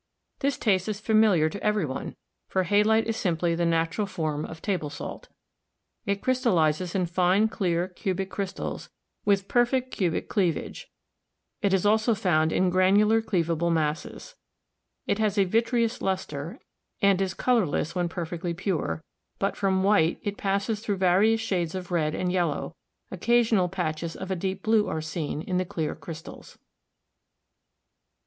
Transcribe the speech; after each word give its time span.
This 0.39 0.57
taste 0.57 0.89
is 0.89 0.99
familiar 0.99 1.47
to 1.47 1.61
every 1.63 1.85
one, 1.85 2.15
for 2.47 2.63
halite 2.63 3.03
is 3.03 3.15
simply 3.15 3.53
the 3.53 3.67
natural 3.67 4.07
form 4.07 4.45
of 4.45 4.59
table 4.59 4.89
salt. 4.89 5.27
It 6.07 6.23
crystallizes 6.23 6.95
in 6.95 7.05
fine 7.05 7.47
clear 7.47 7.87
cubic 7.89 8.31
crystals 8.31 8.89
with 9.25 9.47
perfect 9.47 9.91
cubic 9.91 10.27
cleavage; 10.27 10.87
it 11.61 11.71
is 11.71 11.85
also 11.85 12.15
found 12.15 12.51
in 12.51 12.71
granular 12.71 13.21
cleavable 13.21 13.71
masses. 13.71 14.33
It 15.05 15.19
has 15.19 15.37
a 15.37 15.43
vitreous 15.45 16.01
luster, 16.01 16.59
and 17.03 17.21
it 17.21 17.25
is 17.25 17.35
colorless 17.35 17.93
when 17.93 18.09
perfectly 18.09 18.55
pure, 18.55 19.03
but 19.37 19.55
from 19.55 19.83
white 19.83 20.17
it 20.23 20.35
passes 20.35 20.79
through 20.79 20.97
various 20.97 21.41
shades 21.41 21.75
of 21.75 21.91
red 21.91 22.15
and 22.15 22.31
yellow; 22.31 22.75
occasional 23.11 23.69
patches 23.69 24.15
of 24.15 24.31
a 24.31 24.35
deep 24.35 24.63
blue 24.63 24.87
are 24.87 24.99
seen 24.99 25.43
in 25.43 25.57
the 25.57 25.63
clear 25.63 25.93
crystals. 25.93 26.57